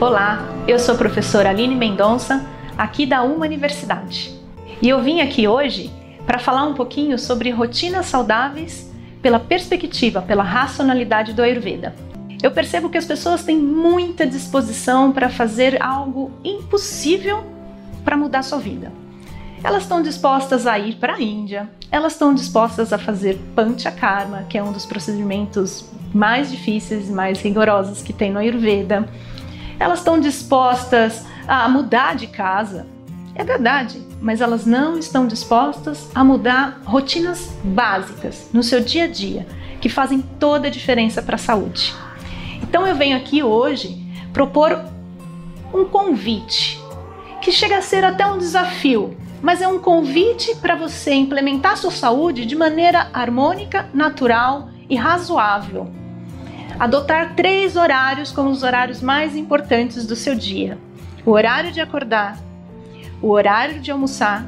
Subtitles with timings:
[0.00, 2.46] Olá, eu sou a professora Aline Mendonça,
[2.76, 4.32] aqui da Uma Universidade.
[4.80, 5.90] E eu vim aqui hoje
[6.24, 8.88] para falar um pouquinho sobre rotinas saudáveis
[9.20, 11.96] pela perspectiva, pela racionalidade do Ayurveda.
[12.40, 17.44] Eu percebo que as pessoas têm muita disposição para fazer algo impossível
[18.04, 18.92] para mudar sua vida.
[19.64, 24.56] Elas estão dispostas a ir para a Índia, elas estão dispostas a fazer Panchakarma, que
[24.56, 29.08] é um dos procedimentos mais difíceis e mais rigorosos que tem no Ayurveda.
[29.78, 32.86] Elas estão dispostas a mudar de casa.
[33.34, 39.08] É verdade, mas elas não estão dispostas a mudar rotinas básicas no seu dia a
[39.08, 39.46] dia,
[39.80, 41.94] que fazem toda a diferença para a saúde.
[42.62, 44.84] Então eu venho aqui hoje propor
[45.72, 46.82] um convite
[47.40, 51.90] que chega a ser até um desafio mas é um convite para você implementar sua
[51.90, 55.88] saúde de maneira harmônica, natural e razoável.
[56.78, 60.78] Adotar três horários como os horários mais importantes do seu dia:
[61.26, 62.38] o horário de acordar,
[63.20, 64.46] o horário de almoçar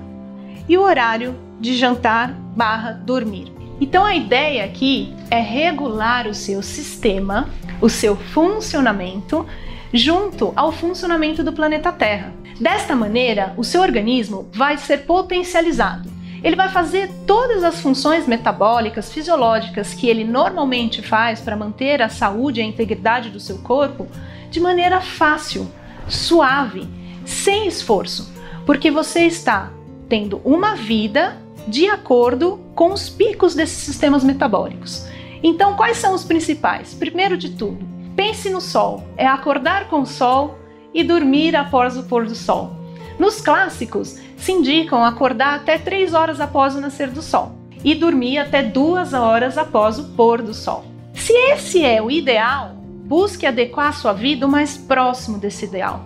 [0.69, 3.52] e o horário de jantar/barra dormir.
[3.80, 7.48] Então a ideia aqui é regular o seu sistema,
[7.80, 9.44] o seu funcionamento,
[9.92, 12.32] junto ao funcionamento do planeta Terra.
[12.60, 16.19] Desta maneira, o seu organismo vai ser potencializado.
[16.42, 22.08] Ele vai fazer todas as funções metabólicas, fisiológicas que ele normalmente faz para manter a
[22.08, 24.06] saúde e a integridade do seu corpo
[24.50, 25.70] de maneira fácil,
[26.08, 26.88] suave,
[27.24, 28.32] sem esforço,
[28.64, 29.70] porque você está
[30.08, 31.36] tendo uma vida
[31.69, 35.06] de acordo com os picos desses sistemas metabólicos.
[35.42, 36.94] Então, quais são os principais?
[36.94, 40.58] Primeiro de tudo, pense no sol, é acordar com o sol
[40.92, 42.77] e dormir após o pôr do sol.
[43.19, 47.52] Nos clássicos, se indicam acordar até 3 horas após o nascer do sol
[47.84, 50.84] e dormir até 2 horas após o pôr do sol.
[51.14, 52.74] Se esse é o ideal,
[53.05, 56.05] busque adequar sua vida o mais próximo desse ideal.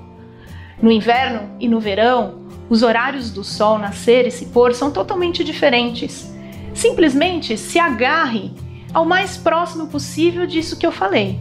[0.83, 5.45] No inverno e no verão, os horários do sol nascer e se pôr são totalmente
[5.45, 6.33] diferentes.
[6.75, 8.53] Simplesmente se agarre
[8.93, 11.41] ao mais próximo possível disso que eu falei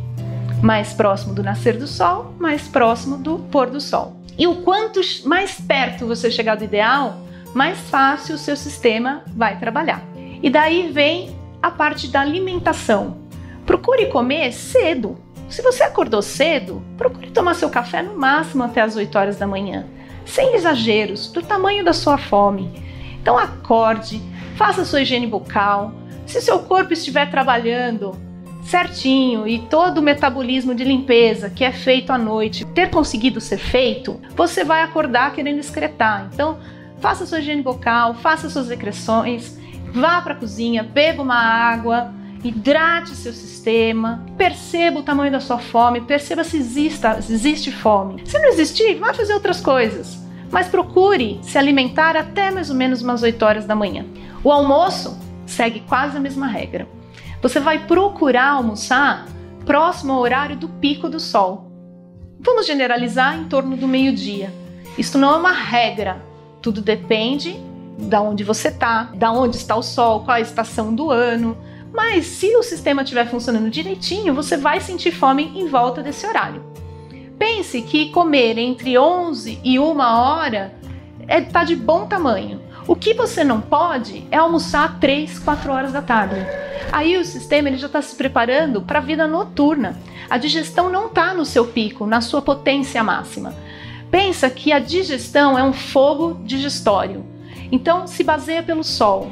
[0.64, 4.23] mais próximo do nascer do sol, mais próximo do pôr do sol.
[4.38, 7.22] E o quanto mais perto você chegar do ideal,
[7.54, 10.02] mais fácil o seu sistema vai trabalhar.
[10.42, 13.18] E daí vem a parte da alimentação.
[13.66, 15.18] Procure comer cedo.
[15.50, 19.46] Se você acordou cedo, procure tomar seu café no máximo até as 8 horas da
[19.46, 19.86] manhã,
[20.26, 22.84] sem exageros, do tamanho da sua fome.
[23.22, 24.22] Então acorde,
[24.56, 25.94] faça sua higiene bucal.
[26.26, 28.18] Se seu corpo estiver trabalhando,
[28.66, 33.58] certinho e todo o metabolismo de limpeza que é feito à noite ter conseguido ser
[33.58, 36.30] feito, você vai acordar querendo excretar.
[36.34, 36.60] Então,
[37.00, 39.58] faça sua higiene bucal, faça suas secreções,
[39.94, 42.14] vá para a cozinha, beba uma água,
[42.44, 48.22] hidrate seu sistema, perceba o tamanho da sua fome, perceba se, exista, se existe fome.
[48.26, 50.22] Se não existir, vá fazer outras coisas.
[50.52, 54.06] Mas procure se alimentar até mais ou menos umas 8 horas da manhã.
[54.44, 56.88] O almoço segue quase a mesma regra.
[57.44, 59.28] Você vai procurar almoçar
[59.66, 61.70] próximo ao horário do pico do sol.
[62.40, 64.50] Vamos generalizar em torno do meio-dia.
[64.98, 66.24] Isso não é uma regra.
[66.62, 67.60] Tudo depende
[68.00, 71.58] da onde você está, da onde está o sol, qual a estação do ano.
[71.92, 76.64] Mas se o sistema estiver funcionando direitinho, você vai sentir fome em volta desse horário.
[77.38, 80.74] Pense que comer entre 11 e 1 hora
[81.20, 82.62] está é, tá de bom tamanho.
[82.88, 86.38] O que você não pode é almoçar 3, 4 horas da tarde.
[86.94, 90.00] Aí o sistema ele já está se preparando para a vida noturna.
[90.30, 93.56] A digestão não está no seu pico, na sua potência máxima.
[94.12, 97.26] Pensa que a digestão é um fogo digestório.
[97.72, 99.32] Então se baseia pelo sol.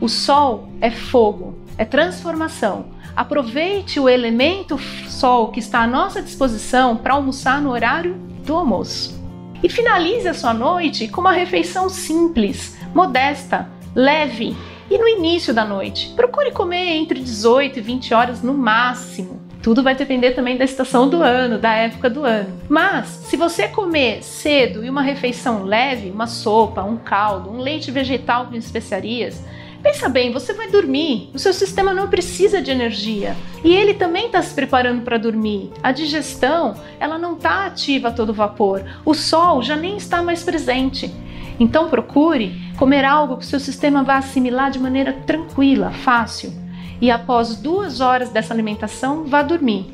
[0.00, 2.86] O sol é fogo, é transformação.
[3.14, 8.14] Aproveite o elemento sol que está à nossa disposição para almoçar no horário
[8.46, 9.22] do almoço.
[9.62, 14.56] E finalize a sua noite com uma refeição simples, modesta, leve
[14.90, 16.12] e no início da noite.
[16.14, 19.42] Procure comer entre 18 e 20 horas no máximo.
[19.62, 22.60] Tudo vai depender também da estação do ano, da época do ano.
[22.68, 27.90] Mas, se você comer cedo e uma refeição leve, uma sopa, um caldo, um leite
[27.90, 29.42] vegetal com especiarias,
[29.84, 34.24] Pensa bem, você vai dormir, o seu sistema não precisa de energia e ele também
[34.24, 35.70] está se preparando para dormir.
[35.82, 40.42] A digestão, ela não está ativa a todo vapor, o sol já nem está mais
[40.42, 41.14] presente.
[41.58, 46.52] Então procure comer algo que o seu sistema vá assimilar de maneira tranquila, fácil.
[47.00, 49.86] E após duas horas dessa alimentação, vá dormir,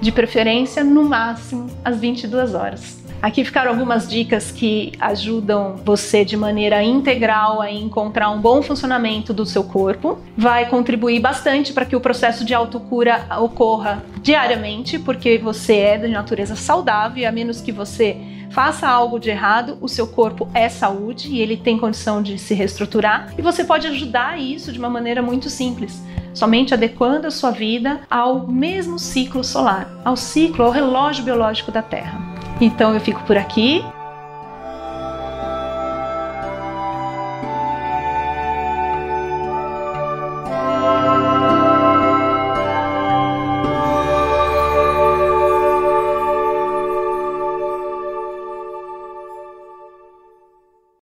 [0.00, 3.04] de preferência no máximo às 22 horas.
[3.24, 9.32] Aqui ficaram algumas dicas que ajudam você de maneira integral a encontrar um bom funcionamento
[9.32, 10.18] do seu corpo.
[10.36, 16.08] Vai contribuir bastante para que o processo de autocura ocorra diariamente, porque você é de
[16.08, 21.28] natureza saudável, a menos que você faça algo de errado, o seu corpo é saúde
[21.28, 25.20] e ele tem condição de se reestruturar e você pode ajudar isso de uma maneira
[25.20, 26.00] muito simples
[26.32, 31.80] somente adequando a sua vida ao mesmo ciclo solar, ao ciclo, ao relógio biológico da
[31.80, 32.20] Terra.
[32.60, 33.84] Então eu fico por aqui.